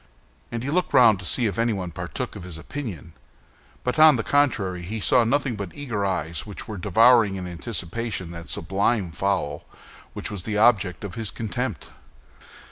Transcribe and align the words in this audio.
And 0.51 0.63
he 0.63 0.71
looked 0.71 0.95
round 0.95 1.19
to 1.19 1.25
see 1.27 1.45
if 1.45 1.59
anybody 1.59 1.91
partook 1.91 2.35
of 2.35 2.41
his 2.41 2.57
opinion; 2.57 3.13
but 3.83 3.99
on 3.99 4.15
the 4.15 4.23
contrary, 4.23 4.81
he 4.81 4.99
saw 4.99 5.23
nothing 5.23 5.55
but 5.55 5.69
eager 5.75 6.03
eyes 6.03 6.43
which 6.43 6.67
were 6.67 6.77
devouring, 6.79 7.35
in 7.35 7.45
anticipation, 7.45 8.31
that 8.31 8.49
sublime 8.49 9.11
fowl 9.11 9.63
which 10.13 10.31
was 10.31 10.41
the 10.41 10.57
object 10.57 11.03
of 11.03 11.13
his 11.13 11.29
contempt. 11.29 11.91